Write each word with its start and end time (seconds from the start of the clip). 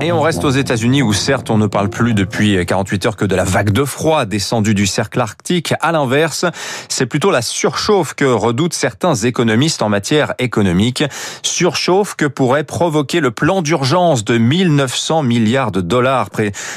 Et 0.00 0.12
on 0.12 0.20
reste 0.20 0.44
aux 0.44 0.50
États-Unis 0.50 1.02
où 1.02 1.12
certes 1.12 1.50
on 1.50 1.58
ne 1.58 1.66
parle 1.66 1.90
plus 1.90 2.14
depuis 2.14 2.64
48 2.64 3.06
heures 3.06 3.16
que 3.16 3.24
de 3.24 3.34
la 3.34 3.44
vague 3.44 3.70
de 3.70 3.84
froid 3.84 4.24
descendue 4.24 4.74
du 4.74 4.86
cercle 4.86 5.20
arctique. 5.20 5.74
À 5.80 5.92
l'inverse, 5.92 6.44
c'est 6.88 7.06
plutôt 7.06 7.30
la 7.30 7.42
surchauffe 7.42 8.14
que 8.14 8.24
redoutent 8.24 8.74
certains 8.74 9.14
économistes 9.14 9.82
en 9.82 9.88
matière 9.88 10.34
économique. 10.38 11.04
Surchauffe 11.42 12.14
que 12.14 12.26
pourrait 12.26 12.64
provoquer 12.64 13.20
le 13.20 13.30
plan 13.30 13.62
d'urgence 13.62 14.24
de 14.24 14.38
1900 14.38 15.22
milliards 15.22 15.72
de 15.72 15.80
dollars 15.80 16.30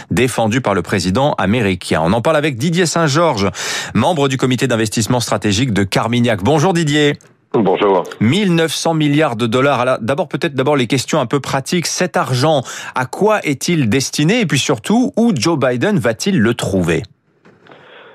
défendu 0.10 0.62
par 0.62 0.74
le 0.74 0.82
président 0.82 1.34
américain. 1.34 2.02
On 2.04 2.14
en 2.14 2.22
parle 2.22 2.38
avec 2.38 2.58
Didier 2.58 2.86
Saint-Georges, 2.86 3.50
membre 3.94 4.28
du 4.28 4.38
comité 4.38 4.68
d'investissement 4.68 5.20
stratégique 5.20 5.74
de 5.74 5.84
Carmignac. 5.84 6.44
Bonjour 6.44 6.74
Didier. 6.74 7.18
Bonjour. 7.54 8.04
1900 8.22 8.94
milliards 8.94 9.36
de 9.36 9.46
dollars. 9.46 10.00
D'abord, 10.00 10.30
peut-être 10.30 10.54
d'abord 10.54 10.78
les 10.78 10.88
questions 10.88 11.20
un 11.20 11.26
peu 11.26 11.42
pratiques. 11.42 11.86
Cet 11.86 12.16
argent, 12.16 12.62
à 12.96 13.06
quoi 13.06 13.40
est-il 13.44 13.90
destiné? 13.90 14.40
Et 14.40 14.46
puis 14.46 14.58
surtout, 14.58 15.12
où 15.18 15.34
Joe 15.36 15.60
Biden 15.60 16.00
va-t-il 16.00 16.40
le 16.40 16.54
trouver? 16.54 17.04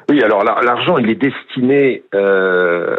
Oui, 0.09 0.23
alors 0.23 0.45
l'argent, 0.45 0.99
il 0.99 1.11
est 1.11 1.17
destiné 1.17 2.05
euh, 2.15 2.97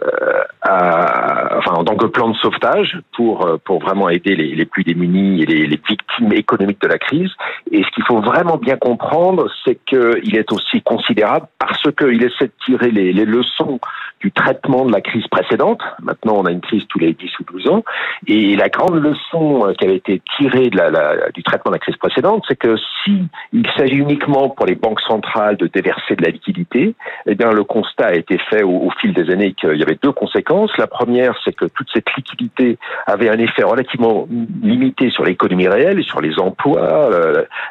à, 0.62 1.58
enfin, 1.58 1.72
en 1.72 1.86
tant 1.86 1.96
que 1.96 2.06
plan 2.06 2.28
de 2.30 2.36
sauvetage 2.36 2.98
pour 3.16 3.46
euh, 3.46 3.58
pour 3.64 3.80
vraiment 3.80 4.10
aider 4.10 4.36
les, 4.36 4.54
les 4.54 4.66
plus 4.66 4.84
démunis 4.84 5.42
et 5.42 5.46
les, 5.46 5.68
les, 5.68 5.80
victimes 5.88 6.34
économiques 6.34 6.82
de 6.82 6.88
la 6.88 6.98
crise. 6.98 7.32
Et 7.72 7.82
ce 7.82 7.90
qu'il 7.92 8.04
faut 8.04 8.20
vraiment 8.20 8.58
bien 8.58 8.76
comprendre, 8.76 9.50
c'est 9.64 9.80
qu'il 9.86 10.36
est 10.36 10.52
aussi 10.52 10.82
considérable 10.82 11.48
parce 11.60 11.90
qu'il 11.94 12.22
essaie 12.22 12.48
de 12.48 12.66
tirer 12.66 12.92
les, 12.92 13.14
les, 13.14 13.26
leçons 13.26 13.80
du 14.28 14.32
traitement 14.34 14.84
de 14.84 14.92
la 14.92 15.00
crise 15.00 15.26
précédente. 15.28 15.80
Maintenant, 16.02 16.36
on 16.40 16.46
a 16.46 16.52
une 16.52 16.60
crise 16.60 16.84
tous 16.90 17.00
les 17.00 17.14
10 17.14 17.40
ou 17.40 17.44
12 17.54 17.68
ans. 17.70 17.84
Et 18.28 18.58
la 18.58 18.68
grande 18.68 19.02
leçon 19.02 19.66
euh, 19.66 19.74
qui 19.74 19.86
avait 19.86 19.96
été 19.96 20.22
tirée 20.38 20.70
du 20.70 21.44
traitement 21.44 21.72
de 21.72 21.76
la 21.76 21.80
crise 21.80 21.96
précédente, 21.96 22.44
c'est 22.46 22.58
que 22.58 22.76
si 23.06 23.30
s'agit 23.78 23.96
uniquement 23.96 24.50
pour 24.50 24.66
les 24.66 24.76
banques 24.76 25.00
centrales 25.02 25.56
de 25.56 25.68
déverser 25.68 26.16
de 26.16 26.24
la 26.24 26.30
liquidité, 26.30 26.96
eh 27.26 27.36
bien, 27.36 27.52
le 27.52 27.64
constat 27.64 28.08
a 28.08 28.16
été 28.16 28.38
fait 28.50 28.64
au, 28.64 28.90
fil 29.00 29.14
des 29.14 29.30
années 29.30 29.54
qu'il 29.54 29.78
y 29.78 29.84
avait 29.84 29.98
deux 30.02 30.12
conséquences. 30.12 30.72
La 30.78 30.88
première, 30.88 31.34
c'est 31.46 31.56
que 31.56 31.66
toute 31.66 31.88
cette 31.94 32.14
liquidité 32.18 32.78
avait 33.06 33.30
un 33.30 33.38
effet 33.38 33.64
relativement 33.64 34.28
limité 34.62 35.10
sur 35.10 35.24
l'économie 35.24 35.68
réelle 35.70 36.00
et 36.00 36.04
sur 36.04 36.20
les 36.20 36.38
emplois, 36.38 37.10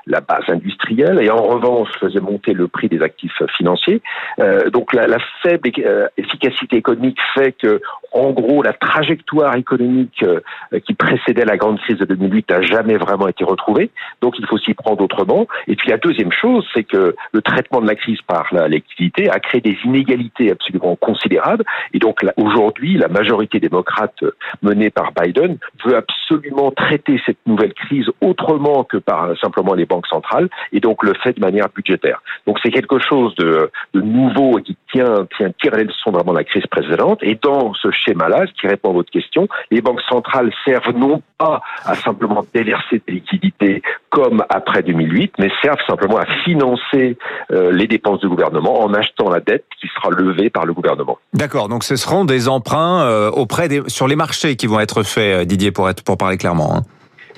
la 0.06 0.20
base 0.20 0.48
industrielle, 0.48 1.18
et 1.20 1.28
en 1.28 1.42
revanche 1.42 1.90
faisait 2.00 2.20
monter 2.20 2.54
le 2.54 2.68
prix 2.68 2.88
des 2.88 3.02
actifs 3.02 3.42
financiers. 3.56 4.00
Euh, 4.38 4.70
donc 4.70 4.92
la, 4.94 5.18
faible 5.42 5.66
euh, 5.78 6.08
efficacité 6.46 6.76
économique 6.76 7.18
fait 7.34 7.52
que, 7.52 7.80
en 8.12 8.30
gros, 8.30 8.62
la 8.62 8.72
trajectoire 8.72 9.56
économique 9.56 10.22
euh, 10.22 10.40
qui 10.86 10.94
précédait 10.94 11.44
la 11.44 11.56
grande 11.56 11.78
crise 11.80 11.98
de 11.98 12.04
2008 12.04 12.50
n'a 12.50 12.62
jamais 12.62 12.96
vraiment 12.96 13.28
été 13.28 13.44
retrouvée. 13.44 13.90
Donc 14.20 14.38
il 14.38 14.46
faut 14.46 14.58
s'y 14.58 14.74
prendre 14.74 15.02
autrement. 15.02 15.46
Et 15.66 15.76
puis 15.76 15.90
la 15.90 15.98
deuxième 15.98 16.32
chose, 16.32 16.66
c'est 16.74 16.84
que 16.84 17.14
le 17.32 17.42
traitement 17.42 17.80
de 17.80 17.86
la 17.86 17.94
crise 17.94 18.20
par 18.22 18.46
la 18.52 18.68
liquidité 18.68 19.28
a 19.30 19.38
créé 19.38 19.60
des 19.60 19.76
inégalités 19.84 20.50
absolument 20.50 20.96
considérables. 20.96 21.64
Et 21.92 21.98
donc 21.98 22.20
aujourd'hui, 22.36 22.96
la 22.96 23.08
majorité 23.08 23.60
démocrate 23.60 24.24
menée 24.62 24.90
par 24.90 25.12
Biden 25.12 25.58
veut 25.84 25.96
absolument 25.96 26.70
traiter 26.70 27.20
cette 27.24 27.38
nouvelle 27.46 27.74
crise 27.74 28.06
autrement 28.20 28.84
que 28.84 28.96
par 28.96 29.36
simplement 29.38 29.74
les 29.74 29.86
banques 29.86 30.06
centrales, 30.06 30.48
et 30.72 30.80
donc 30.80 31.02
le 31.02 31.14
fait 31.22 31.34
de 31.34 31.40
manière 31.40 31.68
budgétaire. 31.74 32.22
Donc 32.46 32.58
c'est 32.62 32.70
quelque 32.70 32.98
chose 32.98 33.34
de, 33.36 33.70
de, 33.94 34.00
nouveau 34.00 34.58
et 34.58 34.62
qui 34.62 34.76
tient, 34.92 35.26
tient 35.36 35.50
tire 35.60 35.76
les 35.76 35.84
leçons 35.84 36.10
vraiment 36.10 36.32
de 36.32 36.38
la 36.38 36.44
crise 36.44 36.66
précédente. 36.66 37.18
Et 37.22 37.38
dans 37.40 37.74
ce 37.74 37.90
schéma-là, 38.04 38.44
ce 38.46 38.60
qui 38.60 38.66
répond 38.66 38.90
à 38.90 38.92
votre 38.94 39.10
question, 39.10 39.48
les 39.70 39.80
banques 39.80 40.02
centrales 40.08 40.52
servent 40.64 40.96
non 40.96 41.22
pas 41.38 41.60
à 41.84 41.94
simplement 41.94 42.44
déverser 42.54 43.02
des 43.06 43.14
liquidités 43.14 43.82
comme 44.10 44.44
après 44.48 44.82
2008, 44.82 45.34
mais 45.38 45.50
servent 45.62 45.84
simplement 45.86 46.18
à 46.18 46.26
financer 46.44 47.16
euh, 47.50 47.70
les 47.72 47.86
dépenses 47.86 48.20
du 48.20 48.28
gouvernement 48.28 48.82
en 48.82 48.94
achetant 48.94 49.28
la 49.28 49.40
dette 49.40 49.64
qui 49.80 49.88
sera 49.88 50.10
levée 50.10 50.50
par 50.50 50.64
le 50.64 50.72
gouvernement. 50.72 51.18
D'accord, 51.34 51.68
donc 51.68 51.84
ce 51.84 51.96
seront 51.96 52.24
des 52.24 52.48
emprunts 52.48 53.04
euh, 53.04 53.30
auprès 53.30 53.68
des, 53.68 53.82
sur 53.88 54.08
les 54.08 54.16
marchés 54.16 54.56
qui 54.56 54.66
vont 54.66 54.80
être 54.80 55.02
faits, 55.02 55.42
euh, 55.42 55.44
Didier, 55.44 55.70
pour, 55.70 55.88
être, 55.88 56.02
pour 56.02 56.16
parler 56.16 56.38
clairement. 56.38 56.76
Hein. 56.76 56.82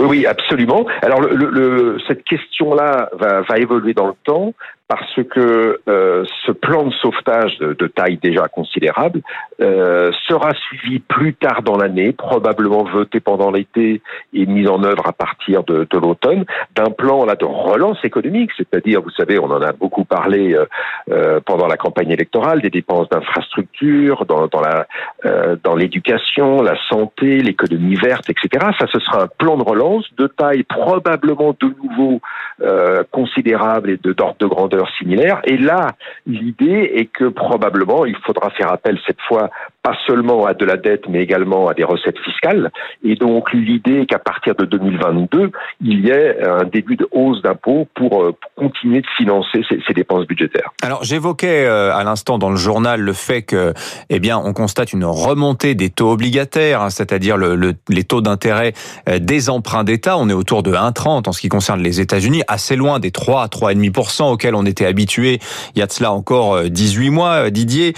Oui, 0.00 0.26
absolument. 0.26 0.86
Alors 1.02 1.20
le, 1.20 1.34
le, 1.34 1.98
cette 2.06 2.22
question-là 2.24 3.10
va, 3.18 3.40
va, 3.40 3.58
évoluer 3.58 3.94
dans 3.94 4.06
le 4.06 4.14
temps 4.24 4.54
parce 4.88 5.22
que 5.30 5.80
euh, 5.88 6.24
ce 6.46 6.52
plan 6.52 6.84
de 6.84 6.92
sauvetage 6.94 7.58
de, 7.58 7.86
taille 7.86 8.18
déjà 8.18 8.48
considérable 8.48 9.20
euh, 9.60 10.10
sera 10.26 10.54
suivi 10.54 10.98
plus 10.98 11.34
tard 11.34 11.62
dans 11.62 11.76
l'année, 11.76 12.12
probablement 12.12 12.84
voté 12.84 13.20
pendant 13.20 13.50
l'été 13.50 14.02
et 14.32 14.46
mis 14.46 14.66
en 14.66 14.82
œuvre 14.82 15.06
à 15.06 15.12
partir 15.12 15.62
de, 15.64 15.86
de 15.90 15.98
l'automne, 15.98 16.44
d'un 16.74 16.90
plan 16.90 17.24
là 17.24 17.36
de 17.36 17.44
relance 17.44 18.02
économique, 18.04 18.50
c'est-à-dire, 18.56 19.02
vous 19.02 19.10
savez, 19.10 19.38
on 19.38 19.50
en 19.50 19.62
a 19.62 19.72
beaucoup 19.72 20.04
parlé 20.04 20.54
euh, 20.54 20.66
euh 21.10 21.40
pendant 21.44 21.66
la 21.66 21.76
campagne 21.76 22.10
électorale, 22.10 22.60
des 22.60 22.70
dépenses 22.70 23.08
d'infrastructure, 23.08 24.26
dans, 24.26 24.48
dans 24.48 24.60
la 24.60 24.86
euh, 25.24 25.56
l'éducation, 25.78 26.60
la 26.62 26.76
santé, 26.88 27.38
l'économie 27.38 27.94
verte, 27.94 28.28
etc. 28.28 28.66
Ça, 28.78 28.86
ce 28.92 28.98
sera 28.98 29.22
un 29.24 29.28
plan 29.38 29.56
de 29.56 29.62
relance 29.62 30.04
de 30.16 30.26
taille 30.26 30.64
probablement 30.64 31.54
de 31.58 31.72
nouveau 31.82 32.20
euh, 32.60 33.04
considérable 33.10 33.90
et 33.90 33.96
de 33.96 34.12
d'ordre 34.12 34.36
de 34.40 34.46
grandeur 34.46 34.77
similaires. 34.98 35.40
Et 35.44 35.56
là, 35.56 35.92
l'idée 36.26 36.92
est 36.94 37.06
que 37.06 37.24
probablement, 37.24 38.04
il 38.04 38.16
faudra 38.16 38.50
faire 38.50 38.72
appel 38.72 38.98
cette 39.06 39.20
fois 39.22 39.50
pas 39.88 39.96
seulement 40.06 40.44
à 40.44 40.52
de 40.52 40.66
la 40.66 40.76
dette, 40.76 41.08
mais 41.08 41.22
également 41.22 41.68
à 41.68 41.72
des 41.72 41.84
recettes 41.84 42.18
fiscales. 42.18 42.70
Et 43.02 43.14
donc, 43.14 43.54
l'idée 43.54 44.04
qu'à 44.04 44.18
partir 44.18 44.54
de 44.54 44.66
2022, 44.66 45.50
il 45.80 46.04
y 46.04 46.10
ait 46.10 46.46
un 46.46 46.64
début 46.64 46.96
de 46.96 47.08
hausse 47.10 47.40
d'impôts 47.40 47.88
pour, 47.94 48.22
euh, 48.22 48.36
continuer 48.56 49.00
de 49.00 49.06
financer 49.16 49.62
ces, 49.66 49.80
ces 49.86 49.94
dépenses 49.94 50.26
budgétaires. 50.26 50.72
Alors, 50.82 51.04
j'évoquais 51.04 51.64
euh, 51.64 51.94
à 51.94 52.04
l'instant 52.04 52.36
dans 52.36 52.50
le 52.50 52.56
journal 52.56 53.00
le 53.00 53.14
fait 53.14 53.42
que, 53.42 53.72
eh 54.10 54.20
bien, 54.20 54.36
on 54.36 54.52
constate 54.52 54.92
une 54.92 55.06
remontée 55.06 55.74
des 55.74 55.88
taux 55.88 56.10
obligataires, 56.10 56.82
hein, 56.82 56.90
c'est-à-dire 56.90 57.38
le, 57.38 57.54
le, 57.54 57.72
les 57.88 58.04
taux 58.04 58.20
d'intérêt 58.20 58.74
euh, 59.08 59.18
des 59.18 59.48
emprunts 59.48 59.84
d'État. 59.84 60.18
On 60.18 60.28
est 60.28 60.34
autour 60.34 60.62
de 60.62 60.72
1,30 60.72 61.28
en 61.28 61.32
ce 61.32 61.40
qui 61.40 61.48
concerne 61.48 61.80
les 61.80 62.02
États-Unis, 62.02 62.42
assez 62.46 62.76
loin 62.76 62.98
des 62.98 63.10
3 63.10 63.42
à 63.42 63.46
3,5% 63.46 64.32
auxquels 64.32 64.54
on 64.54 64.66
était 64.66 64.86
habitué 64.86 65.38
il 65.74 65.78
y 65.78 65.82
a 65.82 65.86
de 65.86 65.92
cela 65.92 66.12
encore 66.12 66.62
18 66.64 67.10
mois, 67.10 67.50
Didier. 67.50 67.94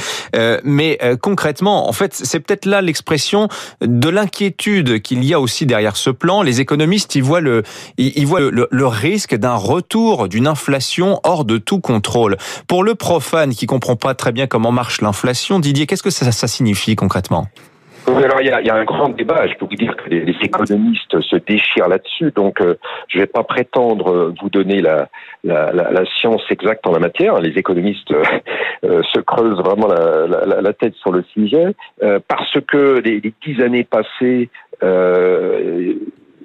Mais 0.63 0.99
concrètement, 1.21 1.80
en 1.89 1.93
fait, 1.93 2.15
c'est 2.15 2.41
peut-être 2.41 2.67
là 2.67 2.81
l'expression 2.83 3.49
de 3.81 4.09
l'inquiétude 4.09 5.03
qu'il 5.03 5.25
y 5.25 5.35
a 5.35 5.41
aussi 5.41 5.67
derrière 5.67 5.97
ce 5.97 6.11
plan. 6.11 6.43
Les 6.43 6.61
économistes, 6.61 7.15
ils 7.15 7.23
voient 7.23 7.41
le, 7.41 7.63
voient 8.25 8.41
le, 8.41 8.87
risque 8.87 9.35
d'un 9.35 9.55
retour 9.55 10.29
d'une 10.29 10.47
inflation 10.47 11.21
hors 11.25 11.45
de 11.45 11.59
tout 11.59 11.81
contrôle. 11.81 12.37
Pour 12.67 12.85
le 12.85 12.95
profane 12.95 13.55
qui 13.55 13.67
comprend 13.67 13.97
pas 13.97 14.15
très 14.15 14.33
bien 14.33 14.47
comment 14.47 14.73
marche 14.73 15.01
l'inflation, 15.01 15.61
Didier, 15.61 15.87
qu'est-ce 15.87 16.03
que 16.03 16.11
ça 16.11 16.49
signifie 16.49 16.97
concrètement? 16.97 17.49
Alors 18.19 18.41
il 18.41 18.47
y, 18.47 18.51
a, 18.51 18.61
il 18.61 18.67
y, 18.67 18.71
a, 18.71 18.75
un 18.75 18.85
grand 18.85 19.09
débat. 19.09 19.47
Je 19.47 19.55
peux 19.55 19.67
vous 19.67 19.77
dire 19.77 19.97
que 19.97 20.09
les, 20.09 20.35
économistes 20.43 21.21
se 21.21 21.37
déchirent 21.37 21.89
là-dessus. 21.89 22.33
Donc 22.35 22.61
euh, 22.61 22.77
je 23.09 23.19
ne 23.19 23.23
vais 23.23 23.27
pas 23.27 23.43
prétendre 23.43 24.35
vous 24.41 24.51
donner 24.51 24.81
la, 24.81 25.09
la, 25.45 25.73
la, 25.73 26.05
science 26.07 26.43
exacte 26.51 26.87
en 26.87 26.93
la 26.93 26.99
matière. 26.99 27.41
Les 27.41 27.57
économistes 27.59 28.11
euh, 28.11 28.23
euh 28.85 29.03
se 29.03 29.21
creusent 29.21 29.61
vraiment 29.61 29.89
la, 29.89 30.73
tête 30.73 30.95
sur 30.95 31.13
le 31.13 31.23
sujet 31.35 31.75
euh, 32.03 32.21
parce 32.27 32.59
que 32.67 33.01
les, 33.05 33.21
les 33.21 33.35
dix 33.45 33.61
années 33.63 33.85
passées 33.85 34.49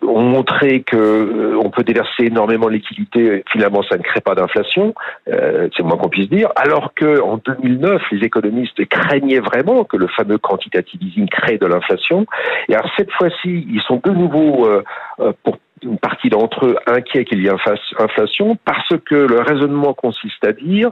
ont 0.02 0.22
montré 0.22 0.82
que 0.82 0.96
euh, 0.96 1.60
on 1.62 1.70
peut 1.70 1.84
déverser 1.84 2.26
énormément 2.26 2.68
de 2.68 2.74
liquidités, 2.74 3.44
finalement 3.52 3.82
ça 3.84 3.98
ne 3.98 4.04
crée 4.04 4.22
pas 4.22 4.36
d'inflation, 4.36 4.94
euh, 5.30 5.70
c'est 5.76 5.84
moins 5.84 5.98
qu'on 5.98 6.10
puisse 6.10 6.30
dire, 6.30 6.50
alors 6.56 6.94
que 6.94 7.22
en 7.22 7.38
2009, 7.38 8.02
les 8.12 8.26
économistes 8.26 8.86
craignaient 8.86 9.40
vraiment 9.40 9.84
que 9.84 9.98
le 9.98 10.08
fameux 10.08 10.38
quantitative 10.38 11.02
easing 11.02 11.28
crée 11.28 11.58
de 11.58 11.66
l'inflation. 11.66 12.26
Et 12.70 12.76
alors 12.76 12.90
cette 12.98 13.12
fois-ci, 13.12 13.68
ils 13.70 13.82
sont 13.82 14.02
de 14.04 14.12
nouveau 14.12 14.68
euh, 14.68 14.84
euh 15.20 15.34
pour 15.44 15.58
une 15.84 16.00
partie 16.00 16.30
d'entre 16.30 16.66
eux 16.66 16.78
inquiets 16.88 17.26
qu'il 17.26 17.44
y 17.44 17.48
ait 17.48 17.52
inflation 18.00 18.58
parce 18.66 18.94
que 19.06 19.16
le 19.16 19.40
raisonnement 19.42 19.94
consiste 19.94 20.44
à 20.44 20.54
dire 20.54 20.90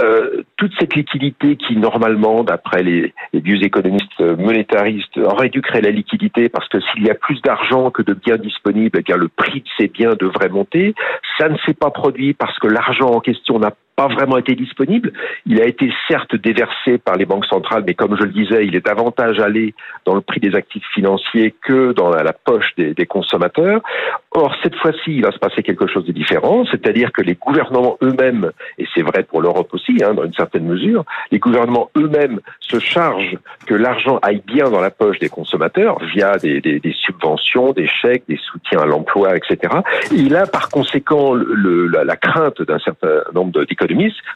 euh, 0.00 0.42
toute 0.56 0.72
cette 0.78 0.94
liquidité 0.94 1.56
qui 1.56 1.76
normalement, 1.76 2.44
d'après 2.44 2.82
les, 2.82 3.12
vieux 3.32 3.62
économistes 3.62 4.20
monétaristes, 4.20 5.18
créer 5.62 5.80
la 5.80 5.90
liquidité 5.90 6.48
parce 6.48 6.68
que 6.68 6.78
s'il 6.80 7.04
y 7.04 7.10
a 7.10 7.14
plus 7.14 7.40
d'argent 7.42 7.90
que 7.90 8.02
de 8.02 8.14
biens 8.14 8.36
disponibles, 8.36 8.98
eh 8.98 9.02
bien 9.02 9.16
le 9.16 9.28
prix 9.28 9.60
de 9.60 9.68
ces 9.78 9.88
biens 9.88 10.14
devrait 10.18 10.48
monter. 10.48 10.94
Ça 11.38 11.48
ne 11.48 11.56
s'est 11.58 11.74
pas 11.74 11.90
produit 11.90 12.34
parce 12.34 12.58
que 12.58 12.66
l'argent 12.66 13.06
en 13.06 13.20
question 13.20 13.58
n'a 13.58 13.72
pas 13.96 14.08
vraiment 14.08 14.38
été 14.38 14.54
disponible. 14.54 15.12
Il 15.46 15.60
a 15.60 15.66
été 15.66 15.92
certes 16.08 16.34
déversé 16.34 16.98
par 16.98 17.16
les 17.16 17.26
banques 17.26 17.46
centrales, 17.46 17.84
mais 17.86 17.94
comme 17.94 18.16
je 18.16 18.24
le 18.24 18.30
disais, 18.30 18.66
il 18.66 18.74
est 18.74 18.84
davantage 18.84 19.38
allé 19.38 19.74
dans 20.04 20.14
le 20.14 20.20
prix 20.20 20.40
des 20.40 20.54
actifs 20.54 20.86
financiers 20.94 21.54
que 21.62 21.92
dans 21.92 22.10
la, 22.10 22.32
poche 22.32 22.74
des, 22.76 23.06
consommateurs. 23.06 23.82
Or, 24.30 24.54
cette 24.62 24.74
fois-ci, 24.76 25.16
il 25.16 25.22
va 25.22 25.32
se 25.32 25.38
passer 25.38 25.62
quelque 25.62 25.86
chose 25.86 26.06
de 26.06 26.12
différent, 26.12 26.64
c'est-à-dire 26.70 27.12
que 27.12 27.20
les 27.20 27.34
gouvernements 27.34 27.98
eux-mêmes, 28.02 28.52
et 28.78 28.86
c'est 28.94 29.02
vrai 29.02 29.22
pour 29.24 29.42
l'Europe 29.42 29.68
aussi, 29.72 30.02
hein, 30.02 30.14
dans 30.14 30.24
une 30.24 30.32
certaine 30.32 30.64
mesure, 30.64 31.04
les 31.30 31.38
gouvernements 31.38 31.90
eux-mêmes 31.96 32.40
se 32.60 32.78
chargent 32.78 33.36
que 33.66 33.74
l'argent 33.74 34.18
aille 34.22 34.42
bien 34.46 34.70
dans 34.70 34.80
la 34.80 34.90
poche 34.90 35.18
des 35.18 35.28
consommateurs 35.28 35.98
via 36.14 36.38
des, 36.38 36.80
subventions, 36.94 37.72
des 37.72 37.86
chèques, 37.86 38.24
des 38.28 38.38
soutiens 38.38 38.80
à 38.80 38.86
l'emploi, 38.86 39.36
etc. 39.36 39.74
Et 40.14 40.34
a 40.34 40.46
par 40.46 40.70
conséquent 40.70 41.34
la, 41.34 42.16
crainte 42.16 42.62
d'un 42.62 42.78
certain 42.78 43.20
nombre 43.34 43.64
d'économistes 43.66 43.81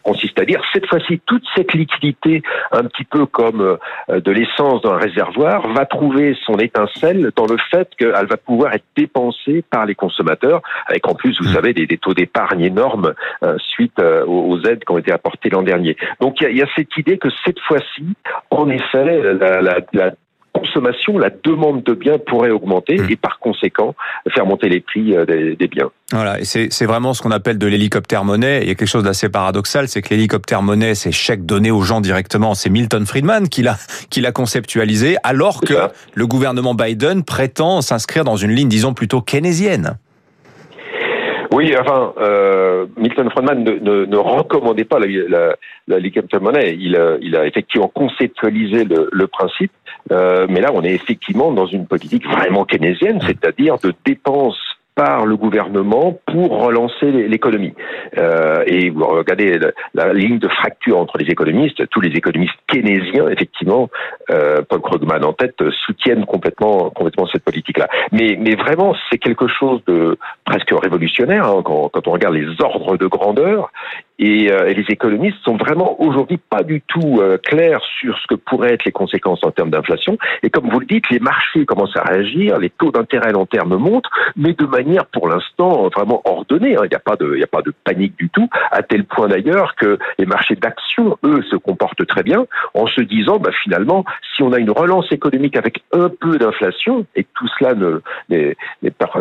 consiste 0.02 0.38
à 0.40 0.44
dire 0.44 0.62
cette 0.72 0.86
fois-ci 0.86 1.20
toute 1.26 1.44
cette 1.54 1.72
liquidité, 1.72 2.42
un 2.72 2.84
petit 2.84 3.04
peu 3.04 3.26
comme 3.26 3.60
euh, 3.60 4.20
de 4.20 4.30
l'essence 4.30 4.82
dans 4.82 4.92
un 4.92 4.98
réservoir, 4.98 5.68
va 5.68 5.86
trouver 5.86 6.36
son 6.44 6.54
étincelle 6.58 7.30
dans 7.36 7.46
le 7.46 7.56
fait 7.70 7.88
qu'elle 7.98 8.26
va 8.26 8.36
pouvoir 8.36 8.74
être 8.74 8.84
dépensée 8.96 9.64
par 9.70 9.86
les 9.86 9.94
consommateurs, 9.94 10.62
avec 10.86 11.06
en 11.06 11.14
plus, 11.14 11.38
vous 11.40 11.48
mmh. 11.48 11.54
savez, 11.54 11.72
des, 11.72 11.86
des 11.86 11.98
taux 11.98 12.14
d'épargne 12.14 12.62
énormes 12.62 13.14
euh, 13.42 13.56
suite 13.58 13.98
euh, 13.98 14.24
aux, 14.26 14.60
aides 14.62 14.84
qui 14.84 14.92
ont 14.92 14.98
été 14.98 15.12
apportées 15.12 15.50
l'an 15.50 15.62
dernier. 15.62 15.96
Donc 16.20 16.40
il 16.40 16.44
y 16.44 16.46
a, 16.46 16.50
y 16.50 16.62
a, 16.62 16.66
cette 16.76 16.96
idée 16.96 17.18
que 17.18 17.28
cette 17.44 17.60
fois-ci, 17.60 18.06
en 18.50 18.68
effet, 18.68 19.34
la, 19.34 19.60
la, 19.60 19.78
la 19.92 20.10
consommation, 20.58 21.18
la 21.18 21.30
demande 21.30 21.82
de 21.82 21.94
biens 21.94 22.18
pourrait 22.18 22.50
augmenter 22.50 22.96
mmh. 22.96 23.10
et 23.10 23.16
par 23.16 23.38
conséquent 23.38 23.94
faire 24.34 24.46
monter 24.46 24.68
les 24.68 24.80
prix 24.80 25.16
euh, 25.16 25.24
des, 25.24 25.56
des 25.56 25.68
biens. 25.68 25.90
Voilà, 26.12 26.38
et 26.40 26.44
c'est 26.44 26.86
vraiment 26.86 27.14
ce 27.14 27.22
qu'on 27.22 27.32
appelle 27.32 27.58
de 27.58 27.66
l'hélicoptère 27.66 28.24
monnaie. 28.24 28.60
Il 28.62 28.68
y 28.68 28.70
a 28.70 28.74
quelque 28.76 28.88
chose 28.88 29.02
d'assez 29.02 29.28
paradoxal, 29.28 29.88
c'est 29.88 30.02
que 30.02 30.10
l'hélicoptère 30.10 30.62
monnaie, 30.62 30.94
c'est 30.94 31.10
chèque 31.10 31.44
donné 31.44 31.72
aux 31.72 31.82
gens 31.82 32.00
directement. 32.00 32.54
C'est 32.54 32.70
Milton 32.70 33.04
Friedman 33.06 33.48
qui 33.48 33.62
l'a 33.62 33.76
qui 34.08 34.20
l'a 34.20 34.30
conceptualisé, 34.30 35.16
alors 35.24 35.60
que 35.60 35.74
le 36.14 36.26
gouvernement 36.26 36.74
Biden 36.74 37.24
prétend 37.24 37.82
s'inscrire 37.82 38.24
dans 38.24 38.36
une 38.36 38.52
ligne, 38.52 38.68
disons 38.68 38.94
plutôt 38.94 39.20
keynésienne. 39.20 39.98
Oui, 41.52 41.74
enfin, 41.78 42.12
euh, 42.18 42.86
Milton 42.96 43.30
Friedman 43.30 43.64
ne, 43.64 44.04
ne, 44.04 44.16
recommandait 44.16 44.84
pas 44.84 44.98
la, 44.98 45.06
la, 45.06 45.56
la 45.98 46.40
monnaie. 46.40 46.74
Il, 46.78 46.98
il, 47.22 47.36
a 47.36 47.46
effectivement 47.46 47.88
conceptualisé 47.88 48.84
le, 48.84 49.08
le 49.12 49.26
principe, 49.26 49.72
euh, 50.12 50.46
mais 50.48 50.60
là, 50.60 50.70
on 50.74 50.82
est 50.82 50.94
effectivement 50.94 51.52
dans 51.52 51.66
une 51.66 51.86
politique 51.86 52.26
vraiment 52.26 52.64
keynésienne, 52.64 53.20
c'est-à-dire 53.22 53.78
de 53.78 53.94
dépenses 54.04 54.75
par 54.96 55.26
le 55.26 55.36
gouvernement 55.36 56.18
pour 56.26 56.64
relancer 56.64 57.12
l'économie. 57.12 57.74
Euh, 58.16 58.64
et 58.66 58.88
vous 58.88 59.04
regardez 59.04 59.60
la, 59.94 60.12
ligne 60.14 60.38
de 60.38 60.48
fracture 60.48 60.98
entre 60.98 61.18
les 61.18 61.26
économistes, 61.30 61.86
tous 61.90 62.00
les 62.00 62.16
économistes 62.16 62.54
keynésiens, 62.66 63.28
effectivement, 63.28 63.90
euh, 64.30 64.62
Paul 64.66 64.80
Krugman 64.80 65.22
en 65.22 65.34
tête, 65.34 65.62
soutiennent 65.84 66.24
complètement, 66.24 66.88
complètement 66.90 67.26
cette 67.26 67.44
politique-là. 67.44 67.88
Mais, 68.10 68.38
mais 68.40 68.56
vraiment, 68.56 68.96
c'est 69.10 69.18
quelque 69.18 69.46
chose 69.46 69.82
de 69.86 70.18
presque 70.46 70.72
révolutionnaire 70.72 71.44
hein, 71.44 71.62
quand, 71.62 71.90
quand 71.90 72.08
on 72.08 72.12
regarde 72.12 72.34
les 72.34 72.48
ordres 72.60 72.96
de 72.96 73.06
grandeur. 73.06 73.70
Et, 74.18 74.50
euh, 74.50 74.72
les 74.72 74.84
économistes 74.88 75.38
sont 75.44 75.56
vraiment 75.56 76.00
aujourd'hui 76.00 76.38
pas 76.38 76.62
du 76.62 76.80
tout 76.82 77.20
euh, 77.20 77.38
clairs 77.38 77.80
sur 78.00 78.18
ce 78.18 78.26
que 78.28 78.34
pourraient 78.34 78.74
être 78.74 78.84
les 78.84 78.92
conséquences 78.92 79.44
en 79.44 79.50
termes 79.50 79.70
d'inflation. 79.70 80.16
Et 80.42 80.50
comme 80.50 80.68
vous 80.70 80.80
le 80.80 80.86
dites, 80.86 81.08
les 81.10 81.18
marchés 81.18 81.66
commencent 81.66 81.96
à 81.96 82.02
réagir, 82.02 82.58
les 82.58 82.70
taux 82.70 82.90
d'intérêt 82.90 83.32
long 83.32 83.46
terme 83.46 83.76
montent, 83.76 84.08
mais 84.36 84.54
de 84.54 84.64
manière 84.66 85.06
pour 85.06 85.28
l'instant 85.28 85.88
vraiment 85.94 86.22
ordonnée. 86.24 86.76
Hein. 86.76 86.82
Il 86.84 86.90
n'y 86.90 86.96
a 86.96 87.00
pas 87.00 87.16
de, 87.16 87.34
il 87.36 87.42
a 87.42 87.46
pas 87.46 87.62
de 87.62 87.72
panique 87.84 88.16
du 88.16 88.28
tout, 88.30 88.48
à 88.70 88.82
tel 88.82 89.04
point 89.04 89.28
d'ailleurs 89.28 89.74
que 89.76 89.98
les 90.18 90.26
marchés 90.26 90.56
d'actions, 90.56 91.16
eux, 91.24 91.42
se 91.50 91.56
comportent 91.56 92.06
très 92.06 92.22
bien 92.22 92.46
en 92.74 92.86
se 92.86 93.00
disant, 93.00 93.38
bah, 93.38 93.50
finalement, 93.62 94.04
si 94.34 94.42
on 94.42 94.52
a 94.52 94.58
une 94.58 94.70
relance 94.70 95.10
économique 95.12 95.56
avec 95.56 95.82
un 95.92 96.08
peu 96.08 96.38
d'inflation 96.38 97.06
et 97.14 97.24
que 97.24 97.28
tout 97.34 97.48
cela 97.58 97.74
ne, 97.74 98.00
ne, 98.30 98.52
ne, 98.82 98.90
perd 98.90 99.12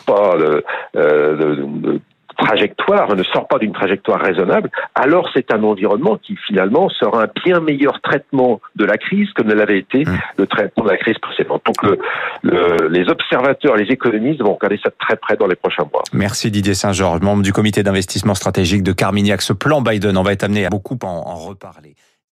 pas 0.00 0.36
de, 0.36 0.60
de, 0.94 2.00
trajectoire, 2.36 3.14
ne 3.14 3.22
sort 3.22 3.48
pas 3.48 3.58
d'une 3.58 3.72
trajectoire 3.72 4.20
raisonnable, 4.20 4.70
alors 4.94 5.28
c'est 5.34 5.52
un 5.52 5.62
environnement 5.62 6.16
qui 6.16 6.36
finalement 6.46 6.88
sera 6.88 7.24
un 7.24 7.28
bien 7.44 7.60
meilleur 7.60 8.00
traitement 8.00 8.60
de 8.76 8.84
la 8.84 8.96
crise 8.96 9.30
que 9.32 9.42
ne 9.42 9.54
l'avait 9.54 9.78
été 9.78 10.04
mmh. 10.04 10.18
le 10.38 10.46
traitement 10.46 10.84
de 10.84 10.90
la 10.90 10.96
crise 10.96 11.18
précédente. 11.18 11.62
Donc 11.64 11.82
le, 11.82 11.98
le, 12.42 12.88
les 12.88 13.08
observateurs, 13.08 13.76
les 13.76 13.90
économistes 13.92 14.42
vont 14.42 14.54
regarder 14.54 14.80
ça 14.82 14.90
très 14.98 15.16
près 15.16 15.36
dans 15.36 15.46
les 15.46 15.56
prochains 15.56 15.86
mois. 15.92 16.02
Merci 16.12 16.50
Didier 16.50 16.74
Saint-Georges, 16.74 17.20
membre 17.20 17.42
du 17.42 17.52
comité 17.52 17.82
d'investissement 17.82 18.34
stratégique 18.34 18.82
de 18.82 18.92
Carmignac. 18.92 19.42
Ce 19.42 19.52
plan 19.52 19.82
Biden, 19.82 20.16
on 20.16 20.22
va 20.22 20.32
être 20.32 20.44
amené 20.44 20.66
à 20.66 20.70
beaucoup 20.70 20.98
en, 21.02 21.06
en 21.06 21.36
reparler. 21.36 21.94